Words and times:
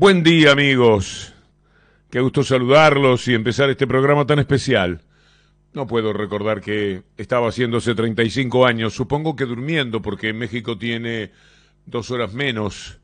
Buen 0.00 0.22
día 0.22 0.52
amigos. 0.52 1.34
Qué 2.08 2.20
gusto 2.20 2.42
saludarlos 2.42 3.28
y 3.28 3.34
empezar 3.34 3.68
este 3.68 3.86
programa 3.86 4.24
tan 4.24 4.38
especial. 4.38 5.02
No 5.74 5.86
puedo 5.86 6.14
recordar 6.14 6.62
que 6.62 7.02
estaba 7.18 7.48
haciéndose 7.48 7.94
35 7.94 8.64
años, 8.64 8.94
supongo 8.94 9.36
que 9.36 9.44
durmiendo 9.44 10.00
porque 10.00 10.32
México 10.32 10.78
tiene 10.78 11.32
dos 11.84 12.10
horas 12.10 12.32
menos. 12.32 12.98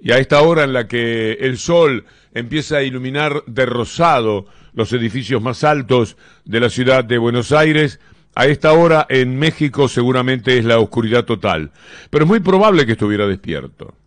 Y 0.00 0.12
a 0.12 0.18
esta 0.18 0.40
hora 0.40 0.64
en 0.64 0.72
la 0.72 0.88
que 0.88 1.32
el 1.32 1.58
sol 1.58 2.06
empieza 2.32 2.78
a 2.78 2.82
iluminar 2.84 3.44
de 3.46 3.66
rosado 3.66 4.46
los 4.72 4.94
edificios 4.94 5.42
más 5.42 5.62
altos 5.62 6.16
de 6.46 6.60
la 6.60 6.70
ciudad 6.70 7.04
de 7.04 7.18
Buenos 7.18 7.52
Aires, 7.52 8.00
a 8.34 8.46
esta 8.46 8.72
hora 8.72 9.06
en 9.10 9.38
México 9.38 9.88
seguramente 9.88 10.56
es 10.56 10.64
la 10.64 10.78
oscuridad 10.78 11.26
total. 11.26 11.70
Pero 12.08 12.24
es 12.24 12.28
muy 12.30 12.40
probable 12.40 12.86
que 12.86 12.92
estuviera 12.92 13.26
despierto 13.26 13.99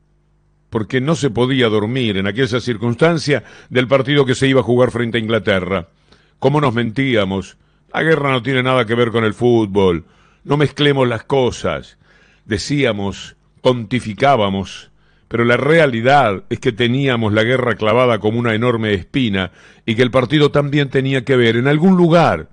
porque 0.73 0.99
no 0.99 1.13
se 1.13 1.29
podía 1.29 1.69
dormir 1.69 2.17
en 2.17 2.25
aquella 2.25 2.59
circunstancia 2.59 3.43
del 3.69 3.87
partido 3.87 4.25
que 4.25 4.33
se 4.33 4.47
iba 4.47 4.61
a 4.61 4.63
jugar 4.63 4.89
frente 4.89 5.19
a 5.19 5.21
Inglaterra. 5.21 5.89
¿Cómo 6.39 6.59
nos 6.59 6.73
mentíamos? 6.73 7.57
La 7.93 8.01
guerra 8.01 8.31
no 8.31 8.41
tiene 8.41 8.63
nada 8.63 8.83
que 8.87 8.95
ver 8.95 9.11
con 9.11 9.23
el 9.23 9.35
fútbol. 9.35 10.05
No 10.43 10.57
mezclemos 10.57 11.07
las 11.07 11.25
cosas. 11.25 11.99
Decíamos, 12.45 13.35
pontificábamos, 13.61 14.89
pero 15.27 15.45
la 15.45 15.57
realidad 15.57 16.43
es 16.49 16.59
que 16.59 16.71
teníamos 16.71 17.33
la 17.33 17.43
guerra 17.43 17.75
clavada 17.75 18.17
como 18.17 18.39
una 18.39 18.55
enorme 18.55 18.95
espina 18.95 19.51
y 19.85 19.93
que 19.93 20.01
el 20.01 20.09
partido 20.09 20.49
también 20.49 20.89
tenía 20.89 21.23
que 21.23 21.35
ver 21.35 21.55
en 21.55 21.67
algún 21.67 21.97
lugar 21.97 22.49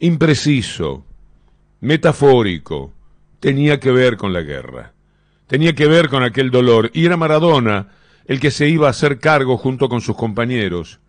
impreciso, 0.00 1.06
metafórico, 1.78 2.92
tenía 3.38 3.78
que 3.78 3.92
ver 3.92 4.16
con 4.16 4.32
la 4.32 4.40
guerra 4.40 4.94
tenía 5.50 5.74
que 5.74 5.88
ver 5.88 6.08
con 6.08 6.22
aquel 6.22 6.52
dolor, 6.52 6.92
y 6.94 7.06
era 7.06 7.16
Maradona 7.16 7.88
el 8.24 8.38
que 8.38 8.52
se 8.52 8.68
iba 8.68 8.86
a 8.86 8.90
hacer 8.90 9.18
cargo 9.18 9.56
junto 9.56 9.88
con 9.88 10.00
sus 10.00 10.14
compañeros. 10.14 11.00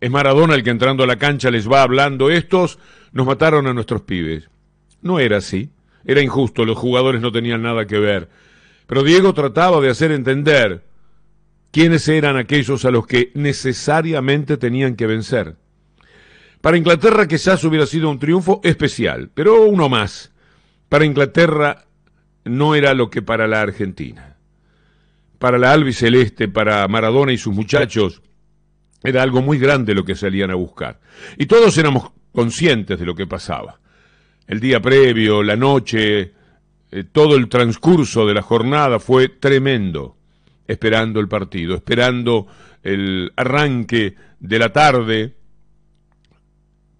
Es 0.00 0.10
Maradona 0.10 0.56
el 0.56 0.64
que 0.64 0.70
entrando 0.70 1.04
a 1.04 1.06
la 1.06 1.20
cancha 1.20 1.52
les 1.52 1.70
va 1.70 1.82
hablando, 1.82 2.30
estos 2.30 2.80
nos 3.12 3.28
mataron 3.28 3.68
a 3.68 3.72
nuestros 3.72 4.02
pibes. 4.02 4.50
No 5.02 5.20
era 5.20 5.36
así, 5.36 5.70
era 6.04 6.20
injusto, 6.20 6.64
los 6.64 6.76
jugadores 6.76 7.20
no 7.20 7.30
tenían 7.30 7.62
nada 7.62 7.86
que 7.86 8.00
ver. 8.00 8.28
Pero 8.88 9.04
Diego 9.04 9.34
trataba 9.34 9.80
de 9.80 9.90
hacer 9.90 10.10
entender 10.10 10.82
quiénes 11.70 12.08
eran 12.08 12.36
aquellos 12.36 12.84
a 12.84 12.90
los 12.90 13.06
que 13.06 13.30
necesariamente 13.34 14.56
tenían 14.56 14.96
que 14.96 15.06
vencer. 15.06 15.54
Para 16.60 16.76
Inglaterra 16.76 17.28
quizás 17.28 17.62
hubiera 17.62 17.86
sido 17.86 18.10
un 18.10 18.18
triunfo 18.18 18.60
especial, 18.64 19.30
pero 19.32 19.62
uno 19.62 19.88
más. 19.88 20.32
Para 20.88 21.04
Inglaterra 21.04 21.84
no 22.44 22.74
era 22.74 22.94
lo 22.94 23.10
que 23.10 23.22
para 23.22 23.46
la 23.46 23.60
Argentina. 23.60 24.36
Para 25.38 25.58
la 25.58 25.72
albiceleste, 25.72 26.48
para 26.48 26.86
Maradona 26.88 27.32
y 27.32 27.38
sus 27.38 27.54
muchachos, 27.54 28.22
era 29.02 29.22
algo 29.22 29.40
muy 29.42 29.58
grande 29.58 29.94
lo 29.94 30.04
que 30.04 30.14
salían 30.14 30.50
a 30.50 30.54
buscar. 30.54 31.00
Y 31.38 31.46
todos 31.46 31.76
éramos 31.78 32.12
conscientes 32.32 32.98
de 32.98 33.06
lo 33.06 33.14
que 33.14 33.26
pasaba. 33.26 33.80
El 34.46 34.60
día 34.60 34.80
previo, 34.80 35.42
la 35.42 35.56
noche, 35.56 36.32
eh, 36.90 37.04
todo 37.10 37.36
el 37.36 37.48
transcurso 37.48 38.26
de 38.26 38.34
la 38.34 38.42
jornada 38.42 38.98
fue 38.98 39.28
tremendo, 39.28 40.16
esperando 40.66 41.20
el 41.20 41.28
partido, 41.28 41.74
esperando 41.74 42.46
el 42.82 43.32
arranque 43.36 44.16
de 44.38 44.58
la 44.58 44.72
tarde 44.72 45.34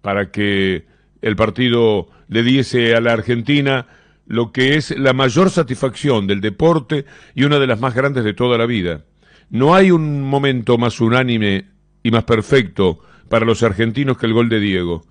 para 0.01 0.31
que 0.31 0.85
el 1.21 1.35
partido 1.35 2.09
le 2.27 2.43
diese 2.43 2.95
a 2.95 3.01
la 3.01 3.13
Argentina 3.13 3.87
lo 4.27 4.51
que 4.51 4.75
es 4.75 4.97
la 4.97 5.13
mayor 5.13 5.49
satisfacción 5.49 6.27
del 6.27 6.41
deporte 6.41 7.05
y 7.35 7.43
una 7.43 7.59
de 7.59 7.67
las 7.67 7.79
más 7.79 7.93
grandes 7.93 8.23
de 8.23 8.33
toda 8.33 8.57
la 8.57 8.65
vida. 8.65 9.03
No 9.49 9.75
hay 9.75 9.91
un 9.91 10.21
momento 10.21 10.77
más 10.77 11.01
unánime 11.01 11.65
y 12.03 12.11
más 12.11 12.23
perfecto 12.23 12.99
para 13.29 13.45
los 13.45 13.63
argentinos 13.63 14.17
que 14.17 14.25
el 14.25 14.33
gol 14.33 14.49
de 14.49 14.59
Diego. 14.59 15.05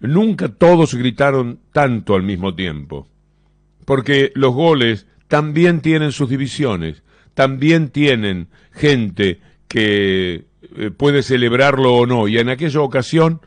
Nunca 0.00 0.48
todos 0.48 0.94
gritaron 0.94 1.60
tanto 1.72 2.14
al 2.14 2.22
mismo 2.22 2.54
tiempo. 2.54 3.08
Porque 3.84 4.32
los 4.34 4.52
goles 4.52 5.06
también 5.28 5.80
tienen 5.80 6.12
sus 6.12 6.28
divisiones, 6.28 7.02
también 7.34 7.88
tienen 7.88 8.48
gente 8.72 9.40
que 9.68 10.44
eh, 10.76 10.90
puede 10.96 11.22
celebrarlo 11.22 11.94
o 11.94 12.06
no. 12.06 12.28
Y 12.28 12.38
en 12.38 12.48
aquella 12.48 12.80
ocasión 12.80 13.40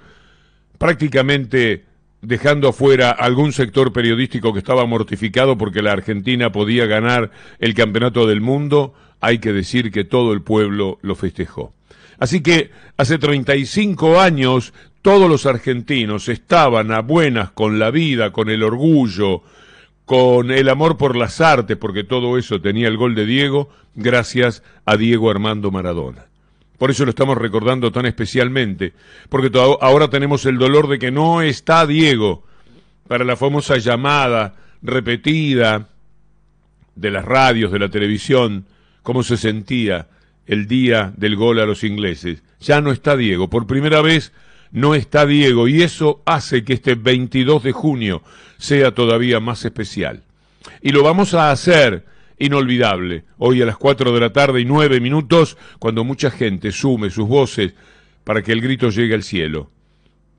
prácticamente 0.77 1.85
dejando 2.25 2.69
afuera 2.69 3.11
algún 3.11 3.53
sector 3.53 3.93
periodístico 3.93 4.53
que 4.53 4.59
estaba 4.59 4.85
mortificado 4.85 5.57
porque 5.57 5.81
la 5.81 5.91
Argentina 5.91 6.51
podía 6.51 6.85
ganar 6.85 7.31
el 7.59 7.73
campeonato 7.73 8.27
del 8.27 8.41
mundo, 8.41 8.93
hay 9.21 9.39
que 9.39 9.53
decir 9.53 9.91
que 9.91 10.03
todo 10.03 10.33
el 10.33 10.41
pueblo 10.41 10.97
lo 11.01 11.15
festejó. 11.15 11.73
Así 12.17 12.41
que 12.41 12.71
hace 12.97 13.17
35 13.17 14.19
años 14.19 14.73
todos 15.01 15.29
los 15.29 15.45
argentinos 15.45 16.29
estaban 16.29 16.91
a 16.91 17.01
buenas 17.01 17.51
con 17.51 17.77
la 17.77 17.91
vida, 17.91 18.31
con 18.31 18.49
el 18.49 18.63
orgullo, 18.63 19.43
con 20.05 20.51
el 20.51 20.69
amor 20.69 20.97
por 20.97 21.15
las 21.15 21.41
artes, 21.41 21.77
porque 21.77 22.03
todo 22.03 22.37
eso 22.37 22.61
tenía 22.61 22.87
el 22.87 22.97
gol 22.97 23.15
de 23.15 23.25
Diego, 23.25 23.69
gracias 23.95 24.63
a 24.85 24.97
Diego 24.97 25.29
Armando 25.29 25.71
Maradona. 25.71 26.25
Por 26.77 26.91
eso 26.91 27.05
lo 27.05 27.11
estamos 27.11 27.37
recordando 27.37 27.91
tan 27.91 28.05
especialmente, 28.05 28.93
porque 29.29 29.49
ahora 29.81 30.09
tenemos 30.09 30.45
el 30.45 30.57
dolor 30.57 30.87
de 30.87 30.99
que 30.99 31.11
no 31.11 31.41
está 31.41 31.85
Diego 31.87 32.43
para 33.07 33.23
la 33.23 33.35
famosa 33.35 33.77
llamada 33.77 34.55
repetida 34.81 35.87
de 36.95 37.11
las 37.11 37.25
radios, 37.25 37.71
de 37.71 37.79
la 37.79 37.89
televisión, 37.89 38.65
cómo 39.03 39.23
se 39.23 39.37
sentía 39.37 40.07
el 40.47 40.67
día 40.67 41.13
del 41.15 41.35
gol 41.35 41.59
a 41.59 41.65
los 41.65 41.83
ingleses. 41.83 42.43
Ya 42.59 42.81
no 42.81 42.91
está 42.91 43.15
Diego, 43.15 43.49
por 43.49 43.67
primera 43.67 44.01
vez 44.01 44.31
no 44.71 44.95
está 44.95 45.25
Diego 45.25 45.67
y 45.67 45.83
eso 45.83 46.21
hace 46.25 46.63
que 46.63 46.73
este 46.73 46.95
22 46.95 47.63
de 47.63 47.71
junio 47.71 48.21
sea 48.57 48.93
todavía 48.93 49.39
más 49.39 49.63
especial. 49.65 50.23
Y 50.81 50.91
lo 50.91 51.03
vamos 51.03 51.33
a 51.33 51.51
hacer 51.51 52.05
inolvidable. 52.37 53.23
Hoy 53.37 53.61
a 53.61 53.65
las 53.65 53.77
4 53.77 54.11
de 54.11 54.19
la 54.19 54.31
tarde 54.31 54.61
y 54.61 54.65
9 54.65 54.99
minutos, 54.99 55.57
cuando 55.79 56.03
mucha 56.03 56.31
gente 56.31 56.71
sume 56.71 57.09
sus 57.09 57.27
voces 57.27 57.73
para 58.23 58.41
que 58.41 58.51
el 58.51 58.61
grito 58.61 58.89
llegue 58.89 59.15
al 59.15 59.23
cielo, 59.23 59.69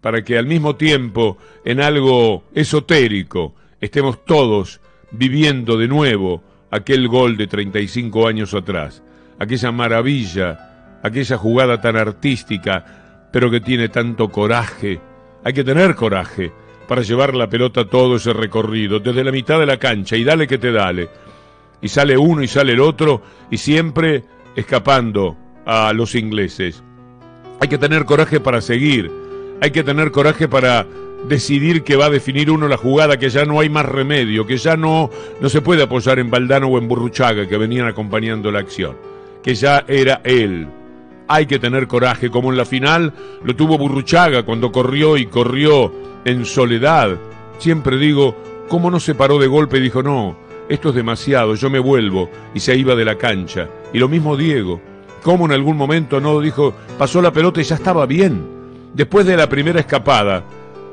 para 0.01 0.23
que 0.23 0.39
al 0.39 0.47
mismo 0.47 0.77
tiempo, 0.77 1.39
en 1.65 1.81
algo 1.81 2.45
esotérico, 2.55 3.55
estemos 3.81 4.25
todos 4.25 4.81
viviendo 5.11 5.77
de 5.77 5.89
nuevo 5.89 6.43
aquel 6.71 7.09
gol 7.09 7.37
de 7.37 7.47
35 7.47 8.27
años 8.27 8.55
atrás, 8.55 9.03
aquella 9.39 9.73
maravilla, 9.73 10.99
aquella 11.03 11.37
jugada 11.37 11.81
tan 11.81 11.97
artística, 11.97 13.29
pero 13.33 13.51
que 13.51 13.61
tiene 13.61 13.89
tanto 13.89 14.31
coraje. 14.31 15.01
Hay 15.45 15.53
que 15.53 15.65
tener 15.65 15.95
coraje 15.95 16.53
para 16.89 17.03
llevar 17.03 17.35
la 17.35 17.49
pelota 17.49 17.85
todo 17.85 18.17
ese 18.17 18.33
recorrido, 18.33 18.99
desde 18.99 19.25
la 19.25 19.33
mitad 19.33 19.59
de 19.59 19.67
la 19.67 19.79
cancha, 19.79 20.17
y 20.17 20.25
dale 20.25 20.47
que 20.47 20.59
te 20.59 20.73
dale 20.73 21.09
y 21.87 21.89
sale 21.89 22.19
uno 22.19 22.43
y 22.43 22.49
sale 22.49 22.73
el 22.73 22.81
otro 22.81 23.23
y 23.49 23.59
siempre 23.59 24.25
escapando 24.57 25.37
a 25.65 25.93
los 25.93 26.17
ingleses. 26.17 26.83
Hay 27.61 27.69
que 27.69 27.79
tener 27.79 28.05
coraje 28.05 28.41
para 28.41 28.61
seguir, 28.61 29.09
hay 29.61 29.71
que 29.71 29.85
tener 29.85 30.11
coraje 30.11 30.49
para 30.49 30.85
decidir 31.29 31.85
que 31.85 31.95
va 31.95 32.07
a 32.07 32.11
definir 32.11 32.51
uno 32.51 32.67
la 32.67 32.77
jugada, 32.77 33.19
que 33.19 33.31
ya 33.31 33.45
no 33.45 33.61
hay 33.61 33.69
más 33.69 33.87
remedio, 33.87 34.49
que 34.49 34.57
ya 34.57 34.77
no, 34.77 35.11
no 35.41 35.49
se 35.49 35.61
puede 35.61 35.85
apoyar 35.85 36.19
en 36.19 36.29
Valdano 36.29 36.67
o 36.67 36.77
en 36.77 36.89
Burruchaga 36.89 37.47
que 37.47 37.57
venían 37.57 37.87
acompañando 37.87 38.51
la 38.51 38.59
acción, 38.59 38.97
que 39.45 39.55
ya 39.55 39.85
era 39.87 40.21
él. 40.25 40.67
Hay 41.29 41.47
que 41.47 41.61
tener 41.61 41.87
coraje, 41.87 42.31
como 42.31 42.51
en 42.51 42.57
la 42.57 42.65
final 42.65 43.13
lo 43.45 43.55
tuvo 43.55 43.79
Burruchaga 43.79 44.43
cuando 44.43 44.73
corrió 44.73 45.17
y 45.17 45.27
corrió 45.27 45.93
en 46.25 46.45
soledad. 46.45 47.17
Siempre 47.59 47.97
digo, 47.97 48.37
¿cómo 48.69 48.91
no 48.91 48.99
se 48.99 49.15
paró 49.15 49.39
de 49.39 49.47
golpe 49.47 49.79
y 49.79 49.83
dijo, 49.83 50.03
no, 50.03 50.46
esto 50.69 50.89
es 50.89 50.95
demasiado, 50.95 51.55
yo 51.55 51.71
me 51.71 51.79
vuelvo, 51.79 52.31
y 52.55 52.61
se 52.61 52.77
iba 52.77 52.95
de 52.95 53.05
la 53.05 53.17
cancha. 53.17 53.69
Y 53.93 53.99
lo 53.99 54.09
mismo 54.09 54.37
Diego, 54.37 54.81
como 55.23 55.47
en 55.47 55.53
algún 55.53 55.77
momento 55.77 56.21
no 56.21 56.41
dijo, 56.41 56.75
pasó 56.99 57.23
la 57.23 57.33
pelota 57.33 57.61
y 57.61 57.65
ya 57.65 57.77
estaba 57.77 58.07
bien. 58.07 58.47
Después 58.95 59.27
de 59.27 59.37
la 59.37 59.49
primera 59.49 59.81
escapada, 59.81 60.45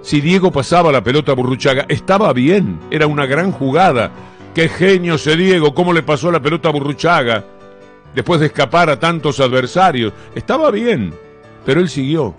si 0.02 0.22
Diego 0.22 0.52
pasaba 0.52 0.92
la 0.92 1.04
pelota 1.04 1.32
a 1.32 1.36
Burruchaga, 1.36 1.86
estaba 1.88 2.34
bien, 2.34 2.80
era 2.92 3.08
una 3.08 3.26
gran 3.26 3.52
jugada. 3.52 4.12
Qué 4.54 4.70
genio 4.70 5.16
ese 5.16 5.38
Diego, 5.38 5.74
cómo 5.74 5.94
le 5.94 6.04
pasó 6.04 6.32
la 6.32 6.42
pelota 6.42 6.70
a 6.70 6.72
Burruchaga. 6.74 7.44
Después 8.14 8.40
de 8.40 8.48
escapar 8.48 8.90
a 8.90 9.00
tantos 9.00 9.40
adversarios, 9.40 10.14
estaba 10.36 10.70
bien, 10.72 11.14
pero 11.66 11.80
él 11.80 11.90
siguió. 11.90 12.36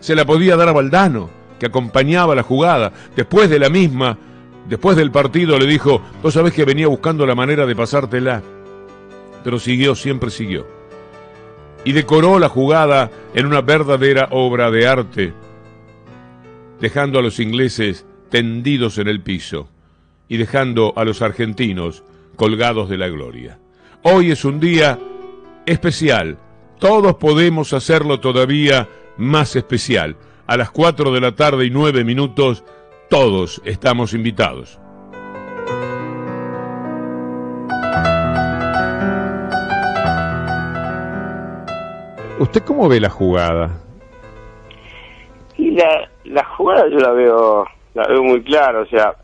Se 0.00 0.14
la 0.14 0.24
podía 0.24 0.56
dar 0.56 0.68
a 0.68 0.72
Valdano, 0.72 1.28
que 1.58 1.66
acompañaba 1.66 2.34
la 2.34 2.42
jugada. 2.42 2.92
Después 3.16 3.50
de 3.50 3.58
la 3.58 3.68
misma, 3.68 4.16
Después 4.70 4.96
del 4.96 5.10
partido 5.10 5.58
le 5.58 5.66
dijo, 5.66 6.00
vos 6.22 6.32
sabés 6.32 6.54
que 6.54 6.64
venía 6.64 6.88
buscando 6.88 7.26
la 7.26 7.34
manera 7.34 7.66
de 7.66 7.76
pasártela. 7.76 8.42
Pero 9.44 9.58
siguió, 9.58 9.94
siempre 9.94 10.30
siguió. 10.30 10.66
Y 11.84 11.92
decoró 11.92 12.38
la 12.38 12.48
jugada 12.48 13.10
en 13.34 13.44
una 13.44 13.60
verdadera 13.60 14.28
obra 14.30 14.70
de 14.70 14.86
arte, 14.86 15.34
dejando 16.80 17.18
a 17.18 17.22
los 17.22 17.38
ingleses 17.38 18.06
tendidos 18.30 18.96
en 18.96 19.08
el 19.08 19.20
piso 19.20 19.68
y 20.28 20.38
dejando 20.38 20.94
a 20.96 21.04
los 21.04 21.20
argentinos 21.20 22.02
colgados 22.36 22.88
de 22.88 22.96
la 22.96 23.08
gloria. 23.08 23.58
Hoy 24.02 24.30
es 24.30 24.46
un 24.46 24.60
día 24.60 24.98
especial 25.66 26.38
todos 26.80 27.16
podemos 27.16 27.74
hacerlo 27.74 28.20
todavía 28.20 28.88
más 29.18 29.54
especial. 29.54 30.16
A 30.46 30.56
las 30.56 30.70
4 30.70 31.12
de 31.12 31.20
la 31.20 31.36
tarde 31.36 31.66
y 31.66 31.70
9 31.70 32.04
minutos, 32.04 32.64
todos 33.10 33.60
estamos 33.64 34.14
invitados. 34.14 34.80
¿Usted 42.38 42.62
cómo 42.62 42.88
ve 42.88 43.00
la 43.00 43.10
jugada? 43.10 43.82
Y 45.58 45.72
la, 45.72 46.08
la 46.24 46.44
jugada 46.44 46.88
yo 46.88 46.98
la 46.98 47.10
veo 47.10 47.66
la 47.94 48.06
veo 48.06 48.22
muy 48.22 48.42
clara, 48.44 48.80
o 48.80 48.86
sea, 48.86 49.14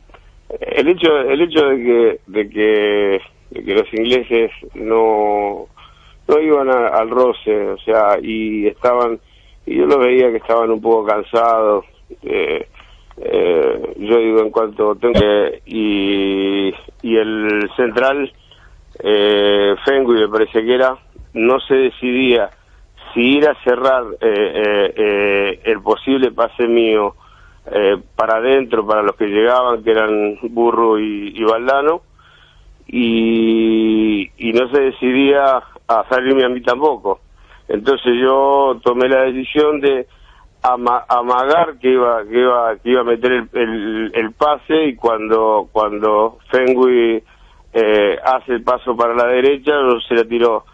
el 0.61 0.89
hecho 0.89 1.17
el 1.21 1.41
hecho 1.41 1.65
de 1.67 1.77
que 1.77 2.21
de 2.27 2.49
que, 2.51 3.21
de 3.51 3.65
que 3.65 3.75
los 3.75 3.95
ingleses 3.95 4.51
no 4.75 5.67
no 6.27 6.41
iban 6.41 6.69
al 6.69 7.09
roce, 7.09 7.69
o 7.69 7.79
sea, 7.79 8.19
y 8.21 8.67
estaban 8.67 9.21
y 9.65 9.77
yo 9.77 9.87
lo 9.87 9.99
veía 9.99 10.31
que 10.33 10.39
estaban 10.39 10.71
un 10.71 10.83
poco 10.83 11.07
cansados. 11.07 11.85
Eh, 12.23 12.67
eh, 13.19 13.95
yo 13.99 14.19
digo 14.19 14.41
en 14.41 14.51
cuanto 14.51 14.95
tengo 14.97 15.19
y 15.65 16.73
y 17.03 17.17
el 17.17 17.71
central 17.77 18.33
eh, 19.03 19.75
Fengu 19.85 20.13
me 20.13 20.29
parece 20.29 20.65
que 20.65 20.75
era 20.75 20.97
no 21.35 21.61
se 21.61 21.75
decidía 21.75 22.51
si 23.17 23.39
ir 23.39 23.49
a 23.49 23.55
cerrar 23.65 24.05
eh, 24.21 24.53
eh, 24.55 24.95
eh, 24.97 25.61
el 25.65 25.81
posible 25.81 26.33
pase 26.33 26.69
mío 26.69 27.15
para 28.15 28.37
adentro, 28.37 28.87
para 28.87 29.03
los 29.03 29.17
que 29.17 29.27
llegaban, 29.27 29.83
que 29.83 29.91
eran 29.91 30.39
Burro 30.51 31.01
y, 31.01 31.33
y 31.35 31.43
Valdano, 31.43 32.03
y, 32.87 34.31
no 34.55 34.69
se 34.69 34.83
decidía 34.83 35.61
a 35.89 36.05
salirme 36.09 36.45
a 36.45 36.49
mí 36.49 36.61
tampoco. 36.61 37.19
Entonces 37.67 38.15
yo 38.23 38.79
tomé 38.85 39.09
la 39.09 39.23
decisión 39.23 39.81
de 39.81 40.07
amagar 40.73 41.79
que 41.79 41.91
iba 41.91 42.25
que 42.25 42.41
iba 42.41 42.77
que 42.77 42.91
iba 42.91 43.01
a 43.01 43.05
meter 43.05 43.33
el, 43.33 44.13
el, 44.15 44.33
pase 44.33 44.87
y 44.87 44.97
cuando 44.97 45.69
cuando 45.73 46.39
Fengui 46.51 47.23
hace 48.25 48.53
el 48.55 48.63
paso 48.63 48.97
para 48.97 49.15
la 49.15 49.27
derecha 49.27 49.73
se 50.09 50.15
la 50.15 50.25
tiró 50.25 50.65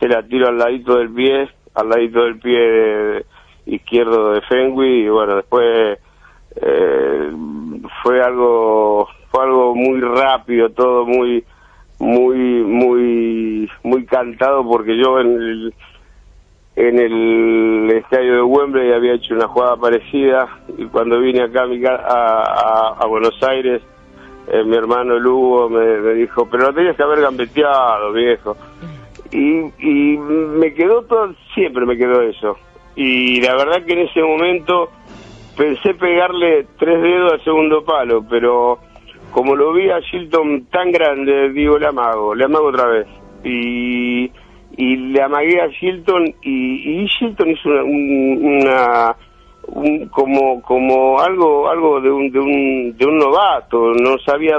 se 0.00 0.08
la 0.08 0.22
tiro 0.22 0.48
al 0.48 0.58
ladito 0.58 0.96
del 0.96 1.12
pie 1.12 1.48
al 1.74 1.88
ladito 1.88 2.24
del 2.24 2.38
pie 2.38 3.24
izquierdo 3.66 4.32
de 4.32 4.40
Fenway 4.42 5.04
y 5.04 5.08
bueno 5.08 5.36
después 5.36 5.98
eh, 6.56 7.32
fue 8.02 8.20
algo 8.20 9.08
fue 9.30 9.44
algo 9.44 9.74
muy 9.74 10.00
rápido 10.00 10.70
todo 10.70 11.04
muy 11.04 11.44
muy 11.98 12.36
muy 12.36 13.70
muy 13.82 14.06
cantado 14.06 14.64
porque 14.64 14.96
yo 14.96 15.20
en 15.20 15.26
el 15.26 15.74
en 16.78 16.98
el 16.98 17.90
estadio 17.90 18.34
de 18.34 18.42
Wembley 18.42 18.92
había 18.92 19.14
hecho 19.14 19.34
una 19.34 19.48
jugada 19.48 19.76
parecida 19.76 20.46
y 20.76 20.84
cuando 20.86 21.18
vine 21.18 21.42
acá 21.42 21.64
a, 21.64 22.96
a, 23.00 23.06
Buenos 23.06 23.34
Aires 23.42 23.82
eh, 24.46 24.62
mi 24.62 24.76
hermano 24.76 25.18
Lugo 25.18 25.68
me, 25.68 25.98
me, 25.98 26.14
dijo 26.14 26.48
pero 26.48 26.66
lo 26.66 26.72
tenías 26.72 26.96
que 26.96 27.02
haber 27.02 27.20
gambeteado 27.20 28.12
viejo 28.12 28.56
y, 29.32 29.64
y 29.78 30.18
me 30.18 30.72
quedó 30.72 31.02
todo, 31.02 31.34
siempre 31.54 31.84
me 31.84 31.96
quedó 31.96 32.22
eso. 32.22 32.56
Y 32.96 33.40
la 33.40 33.54
verdad 33.56 33.84
que 33.84 33.92
en 33.92 34.00
ese 34.00 34.22
momento 34.22 34.90
pensé 35.56 35.94
pegarle 35.94 36.66
tres 36.78 37.02
dedos 37.02 37.32
al 37.34 37.44
segundo 37.44 37.84
palo, 37.84 38.24
pero 38.28 38.78
como 39.32 39.54
lo 39.54 39.72
vi 39.72 39.90
a 39.90 40.00
Shilton 40.00 40.66
tan 40.66 40.90
grande, 40.90 41.50
digo, 41.50 41.78
le 41.78 41.86
amago, 41.86 42.34
le 42.34 42.44
amago 42.44 42.68
otra 42.68 42.86
vez. 42.86 43.06
Y, 43.44 44.30
y 44.78 44.96
le 44.96 45.20
amagué 45.20 45.60
a 45.60 45.66
Shilton 45.66 46.34
y, 46.40 47.02
y 47.02 47.06
Shilton 47.06 47.50
hizo 47.50 47.68
una, 47.68 49.16
como 50.12 50.62
como 50.62 51.20
algo 51.20 51.68
algo 51.68 52.00
de 52.00 52.08
un, 52.08 52.30
de 52.30 52.38
un 52.38 52.96
de 52.96 53.04
un 53.04 53.18
novato, 53.18 53.92
no 53.94 54.16
sabía 54.18 54.56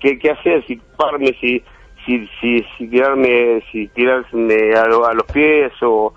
qué, 0.00 0.18
qué 0.18 0.30
hacer, 0.30 0.64
si 0.66 0.80
parme, 0.96 1.36
si 1.38 1.62
si, 2.06 2.26
si, 2.40 2.88
tirarme 2.88 3.62
si 3.70 3.88
tirarme 3.88 4.74
a, 4.74 5.12
los 5.12 5.26
pies 5.30 5.70
o, 5.82 6.14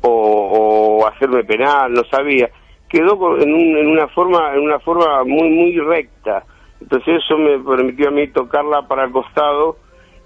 o, 0.00 1.06
hacerme 1.06 1.44
penal 1.44 1.92
no 1.92 2.04
sabía. 2.04 2.48
Quedó 2.88 3.36
en, 3.36 3.50
en 3.50 3.86
una 3.86 4.08
forma 4.08 4.54
en 4.54 4.60
una 4.60 4.78
forma 4.78 5.24
muy 5.24 5.50
muy 5.50 5.78
recta. 5.78 6.42
Entonces 6.80 7.22
eso 7.22 7.36
me 7.36 7.58
permitió 7.58 8.08
a 8.08 8.12
mí 8.12 8.28
tocarla 8.28 8.88
para 8.88 9.04
el 9.04 9.12
costado 9.12 9.76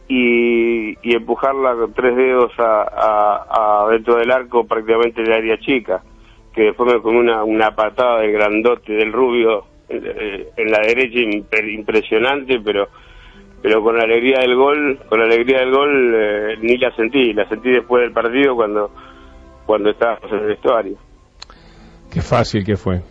y, 0.08 0.96
y 1.02 1.14
empujarla 1.14 1.74
con 1.74 1.92
tres 1.92 2.16
dedos 2.16 2.52
a, 2.58 3.84
a, 3.84 3.90
dentro 3.90 4.16
del 4.16 4.30
arco 4.30 4.66
prácticamente 4.66 5.22
de 5.22 5.34
área 5.34 5.58
chica 5.58 6.02
que 6.54 6.62
después 6.62 6.92
me 6.92 7.00
comí 7.00 7.18
una, 7.18 7.44
una 7.44 7.74
patada 7.74 8.20
del 8.20 8.32
grandote 8.32 8.92
del 8.92 9.12
rubio 9.12 9.64
en 9.88 10.70
la 10.70 10.80
derecha 10.80 11.18
impresionante 11.18 12.60
pero 12.60 12.88
pero 13.60 13.82
con 13.82 13.96
la 13.96 14.04
alegría 14.04 14.38
del 14.40 14.54
gol, 14.54 15.00
con 15.08 15.18
la 15.18 15.26
alegría 15.26 15.58
del 15.60 15.72
gol 15.72 16.14
eh, 16.14 16.56
ni 16.60 16.76
la 16.78 16.94
sentí, 16.94 17.32
la 17.32 17.48
sentí 17.48 17.70
después 17.70 18.02
del 18.02 18.12
partido 18.12 18.54
cuando 18.54 18.90
cuando 19.66 19.90
estábamos 19.90 20.30
en 20.32 20.38
el 20.38 20.46
vestuario. 20.46 20.96
Qué 22.10 22.22
fácil 22.22 22.64
que 22.64 22.76
fue. 22.76 23.02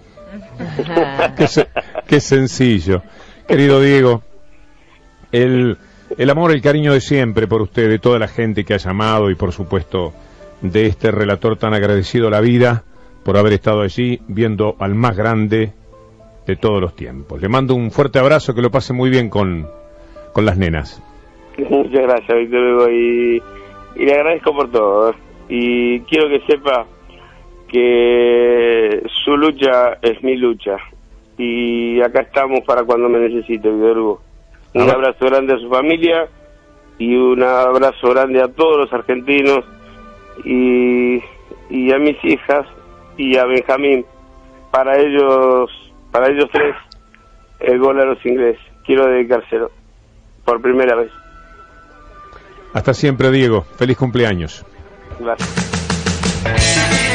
qué, 2.07 2.19
sencillo. 2.19 3.03
Querido 3.47 3.79
Diego, 3.79 4.23
el, 5.31 5.77
el 6.17 6.29
amor, 6.29 6.51
el 6.51 6.61
cariño 6.61 6.93
de 6.93 7.01
siempre 7.01 7.47
por 7.47 7.61
usted, 7.61 7.89
de 7.89 7.99
toda 7.99 8.19
la 8.19 8.27
gente 8.27 8.63
que 8.63 8.73
ha 8.73 8.77
llamado 8.77 9.29
y 9.29 9.35
por 9.35 9.51
supuesto 9.51 10.13
de 10.61 10.87
este 10.87 11.11
relator 11.11 11.57
tan 11.57 11.73
agradecido 11.73 12.29
la 12.29 12.41
vida 12.41 12.83
por 13.23 13.37
haber 13.37 13.53
estado 13.53 13.81
allí 13.81 14.21
viendo 14.27 14.75
al 14.79 14.95
más 14.95 15.17
grande 15.17 15.73
de 16.45 16.55
todos 16.55 16.81
los 16.81 16.95
tiempos. 16.95 17.41
Le 17.41 17.49
mando 17.49 17.75
un 17.75 17.91
fuerte 17.91 18.19
abrazo, 18.19 18.55
que 18.55 18.61
lo 18.61 18.71
pase 18.71 18.93
muy 18.93 19.09
bien 19.09 19.29
con, 19.29 19.67
con 20.33 20.45
las 20.45 20.57
nenas. 20.57 21.03
Muchas 21.57 22.01
gracias, 22.03 22.37
Víctor 22.37 22.61
Hugo, 22.61 22.89
y, 22.89 23.41
le 23.97 24.13
agradezco 24.13 24.55
por 24.55 24.71
todo. 24.71 25.13
Y 25.49 25.99
quiero 26.01 26.29
que 26.29 26.39
sepa 26.47 26.85
que 27.67 29.03
su 29.25 29.35
lucha 29.35 29.97
es 30.01 30.23
mi 30.23 30.37
lucha. 30.37 30.77
Y 31.37 31.99
acá 32.01 32.21
estamos 32.21 32.61
para 32.61 32.83
cuando 32.83 33.09
me 33.09 33.19
necesite, 33.19 33.69
Víctor 33.69 33.97
Hugo. 33.97 34.21
Un 34.83 34.89
abrazo 34.89 35.25
grande 35.25 35.53
a 35.53 35.57
su 35.57 35.69
familia 35.69 36.27
y 36.99 37.15
un 37.15 37.41
abrazo 37.43 38.09
grande 38.09 38.41
a 38.41 38.47
todos 38.47 38.77
los 38.77 38.93
argentinos 38.93 39.65
y, 40.43 41.15
y 41.69 41.91
a 41.91 41.97
mis 41.97 42.17
hijas 42.23 42.65
y 43.17 43.37
a 43.37 43.45
Benjamín. 43.45 44.05
Para 44.71 44.99
ellos, 44.99 45.71
para 46.11 46.31
ellos 46.31 46.45
tres, 46.51 46.75
el 47.59 47.79
gol 47.79 47.99
a 47.99 48.05
los 48.05 48.23
ingleses. 48.25 48.61
Quiero 48.85 49.07
dedicárselo 49.07 49.71
por 50.45 50.61
primera 50.61 50.95
vez. 50.95 51.11
Hasta 52.73 52.93
siempre, 52.93 53.31
Diego. 53.31 53.63
Feliz 53.63 53.97
cumpleaños. 53.97 54.65
Gracias. 55.19 57.06